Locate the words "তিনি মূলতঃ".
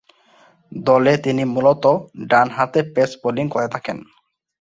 1.17-1.93